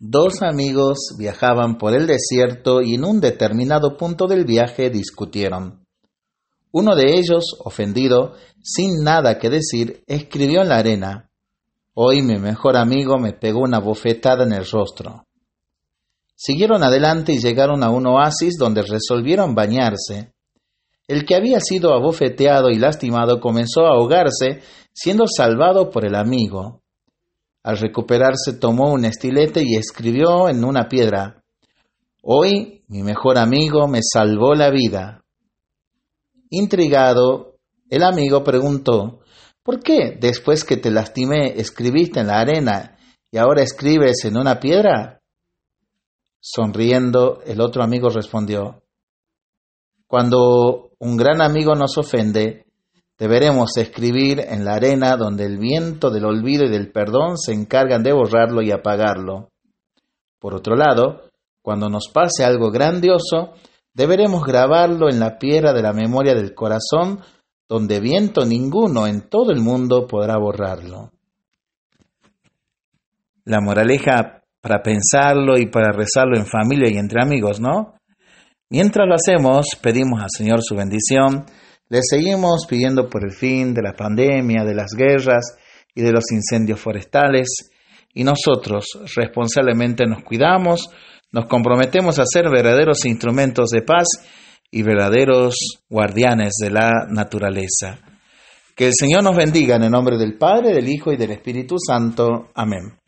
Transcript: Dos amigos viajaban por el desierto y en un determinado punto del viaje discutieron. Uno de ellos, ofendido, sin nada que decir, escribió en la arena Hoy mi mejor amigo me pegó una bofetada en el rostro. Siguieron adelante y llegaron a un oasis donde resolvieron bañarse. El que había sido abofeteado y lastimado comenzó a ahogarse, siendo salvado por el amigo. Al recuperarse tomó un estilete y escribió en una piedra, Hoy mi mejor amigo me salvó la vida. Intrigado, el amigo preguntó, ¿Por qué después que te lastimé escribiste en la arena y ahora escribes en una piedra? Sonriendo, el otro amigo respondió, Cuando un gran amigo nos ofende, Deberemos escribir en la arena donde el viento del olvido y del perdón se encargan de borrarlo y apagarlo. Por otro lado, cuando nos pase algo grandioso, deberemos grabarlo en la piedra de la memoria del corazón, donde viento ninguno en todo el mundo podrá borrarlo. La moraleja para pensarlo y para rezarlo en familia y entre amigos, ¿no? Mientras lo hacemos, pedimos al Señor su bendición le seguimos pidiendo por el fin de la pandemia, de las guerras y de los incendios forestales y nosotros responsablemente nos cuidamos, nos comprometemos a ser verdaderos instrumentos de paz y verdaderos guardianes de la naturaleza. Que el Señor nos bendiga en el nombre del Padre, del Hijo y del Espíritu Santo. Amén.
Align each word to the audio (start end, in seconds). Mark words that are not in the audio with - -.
Dos 0.00 0.42
amigos 0.42 1.14
viajaban 1.18 1.76
por 1.76 1.92
el 1.92 2.06
desierto 2.06 2.82
y 2.82 2.94
en 2.94 3.04
un 3.04 3.20
determinado 3.20 3.96
punto 3.96 4.28
del 4.28 4.44
viaje 4.44 4.90
discutieron. 4.90 5.84
Uno 6.70 6.94
de 6.94 7.18
ellos, 7.18 7.56
ofendido, 7.64 8.34
sin 8.62 9.02
nada 9.02 9.38
que 9.38 9.50
decir, 9.50 10.04
escribió 10.06 10.62
en 10.62 10.68
la 10.68 10.76
arena 10.76 11.28
Hoy 11.94 12.22
mi 12.22 12.38
mejor 12.38 12.76
amigo 12.76 13.18
me 13.18 13.32
pegó 13.32 13.62
una 13.62 13.80
bofetada 13.80 14.44
en 14.44 14.52
el 14.52 14.64
rostro. 14.64 15.26
Siguieron 16.36 16.84
adelante 16.84 17.32
y 17.32 17.40
llegaron 17.40 17.82
a 17.82 17.90
un 17.90 18.06
oasis 18.06 18.56
donde 18.56 18.82
resolvieron 18.82 19.56
bañarse. 19.56 20.32
El 21.08 21.26
que 21.26 21.34
había 21.34 21.58
sido 21.58 21.92
abofeteado 21.92 22.70
y 22.70 22.76
lastimado 22.76 23.40
comenzó 23.40 23.86
a 23.86 23.94
ahogarse, 23.94 24.62
siendo 24.92 25.24
salvado 25.26 25.90
por 25.90 26.06
el 26.06 26.14
amigo. 26.14 26.82
Al 27.62 27.78
recuperarse 27.78 28.54
tomó 28.58 28.92
un 28.92 29.04
estilete 29.04 29.62
y 29.64 29.76
escribió 29.76 30.48
en 30.48 30.64
una 30.64 30.88
piedra, 30.88 31.42
Hoy 32.22 32.84
mi 32.88 33.02
mejor 33.02 33.38
amigo 33.38 33.86
me 33.88 34.00
salvó 34.02 34.54
la 34.54 34.70
vida. 34.70 35.24
Intrigado, 36.50 37.56
el 37.90 38.02
amigo 38.02 38.44
preguntó, 38.44 39.20
¿Por 39.62 39.80
qué 39.80 40.16
después 40.18 40.64
que 40.64 40.76
te 40.76 40.90
lastimé 40.90 41.60
escribiste 41.60 42.20
en 42.20 42.28
la 42.28 42.40
arena 42.40 42.98
y 43.30 43.38
ahora 43.38 43.62
escribes 43.62 44.24
en 44.24 44.38
una 44.38 44.60
piedra? 44.60 45.20
Sonriendo, 46.40 47.42
el 47.44 47.60
otro 47.60 47.82
amigo 47.82 48.08
respondió, 48.08 48.82
Cuando 50.06 50.92
un 50.98 51.16
gran 51.16 51.42
amigo 51.42 51.74
nos 51.74 51.98
ofende, 51.98 52.67
Deberemos 53.18 53.76
escribir 53.76 54.38
en 54.38 54.64
la 54.64 54.74
arena 54.74 55.16
donde 55.16 55.44
el 55.44 55.58
viento 55.58 56.10
del 56.10 56.24
olvido 56.24 56.64
y 56.64 56.70
del 56.70 56.92
perdón 56.92 57.36
se 57.36 57.52
encargan 57.52 58.04
de 58.04 58.12
borrarlo 58.12 58.62
y 58.62 58.70
apagarlo. 58.70 59.50
Por 60.38 60.54
otro 60.54 60.76
lado, 60.76 61.28
cuando 61.60 61.88
nos 61.88 62.08
pase 62.12 62.44
algo 62.44 62.70
grandioso, 62.70 63.54
deberemos 63.92 64.44
grabarlo 64.44 65.10
en 65.10 65.18
la 65.18 65.36
piedra 65.36 65.72
de 65.72 65.82
la 65.82 65.92
memoria 65.92 66.34
del 66.34 66.54
corazón, 66.54 67.20
donde 67.68 67.98
viento 67.98 68.46
ninguno 68.46 69.08
en 69.08 69.28
todo 69.28 69.50
el 69.50 69.60
mundo 69.60 70.06
podrá 70.06 70.38
borrarlo. 70.38 71.10
La 73.44 73.60
moraleja 73.60 74.44
para 74.60 74.80
pensarlo 74.80 75.58
y 75.58 75.66
para 75.66 75.90
rezarlo 75.90 76.38
en 76.38 76.46
familia 76.46 76.88
y 76.88 76.98
entre 76.98 77.20
amigos, 77.20 77.60
¿no? 77.60 77.94
Mientras 78.70 79.08
lo 79.08 79.14
hacemos, 79.14 79.66
pedimos 79.82 80.22
al 80.22 80.30
Señor 80.30 80.60
su 80.62 80.76
bendición 80.76 81.46
le 81.88 82.00
seguimos 82.02 82.66
pidiendo 82.68 83.08
por 83.08 83.24
el 83.24 83.32
fin 83.32 83.72
de 83.72 83.82
la 83.82 83.94
pandemia, 83.94 84.64
de 84.64 84.74
las 84.74 84.90
guerras 84.96 85.56
y 85.94 86.02
de 86.02 86.12
los 86.12 86.30
incendios 86.32 86.80
forestales 86.80 87.48
y 88.14 88.24
nosotros 88.24 88.86
responsablemente 89.14 90.04
nos 90.06 90.22
cuidamos, 90.22 90.88
nos 91.32 91.46
comprometemos 91.46 92.18
a 92.18 92.24
ser 92.26 92.50
verdaderos 92.50 93.04
instrumentos 93.04 93.70
de 93.70 93.82
paz 93.82 94.06
y 94.70 94.82
verdaderos 94.82 95.56
guardianes 95.88 96.54
de 96.60 96.70
la 96.70 97.06
naturaleza. 97.08 98.00
Que 98.74 98.88
el 98.88 98.92
Señor 98.94 99.22
nos 99.22 99.36
bendiga 99.36 99.76
en 99.76 99.84
el 99.84 99.90
nombre 99.90 100.16
del 100.18 100.36
Padre, 100.36 100.72
del 100.72 100.88
Hijo 100.88 101.12
y 101.12 101.16
del 101.16 101.32
Espíritu 101.32 101.76
Santo. 101.78 102.50
Amén. 102.54 102.98